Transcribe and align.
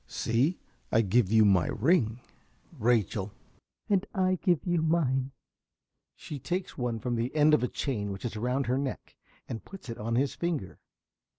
See, 0.07 0.57
I 0.91 1.01
give 1.01 1.31
you 1.31 1.45
my 1.45 1.67
ring! 1.67 2.21
~Rachel.~ 2.79 3.33
And 3.87 4.07
I 4.15 4.39
give 4.41 4.65
you 4.65 4.81
mine. 4.81 5.29
(_She 6.17 6.41
takes 6.41 6.75
one 6.75 6.97
from 6.97 7.13
the 7.13 7.35
end 7.35 7.53
of 7.53 7.61
a 7.61 7.67
chain 7.67 8.11
which 8.11 8.25
is 8.25 8.35
round 8.35 8.65
her 8.65 8.79
neck, 8.79 9.15
and 9.47 9.63
puts 9.63 9.89
it 9.89 9.99
on 9.99 10.15
his 10.15 10.33
finger. 10.33 10.79